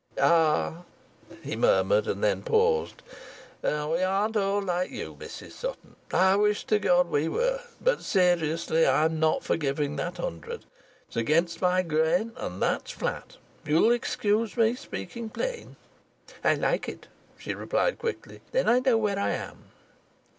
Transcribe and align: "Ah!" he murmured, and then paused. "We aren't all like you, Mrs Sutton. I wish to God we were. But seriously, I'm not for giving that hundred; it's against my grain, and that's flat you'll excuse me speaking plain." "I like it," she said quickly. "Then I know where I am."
"Ah!" 0.19 0.81
he 1.43 1.55
murmured, 1.55 2.07
and 2.07 2.23
then 2.23 2.41
paused. 2.41 3.03
"We 3.61 3.69
aren't 3.71 4.35
all 4.35 4.59
like 4.63 4.89
you, 4.89 5.13
Mrs 5.19 5.51
Sutton. 5.51 5.95
I 6.11 6.35
wish 6.37 6.65
to 6.65 6.79
God 6.79 7.07
we 7.07 7.27
were. 7.27 7.61
But 7.79 8.01
seriously, 8.01 8.87
I'm 8.87 9.19
not 9.19 9.43
for 9.43 9.57
giving 9.57 9.97
that 9.97 10.17
hundred; 10.17 10.65
it's 11.07 11.17
against 11.17 11.61
my 11.61 11.83
grain, 11.83 12.31
and 12.37 12.59
that's 12.59 12.89
flat 12.89 13.37
you'll 13.63 13.91
excuse 13.91 14.57
me 14.57 14.73
speaking 14.75 15.29
plain." 15.29 15.75
"I 16.43 16.55
like 16.55 16.89
it," 16.89 17.07
she 17.37 17.53
said 17.53 17.99
quickly. 17.99 18.41
"Then 18.53 18.67
I 18.67 18.79
know 18.79 18.97
where 18.97 19.19
I 19.19 19.33
am." 19.33 19.65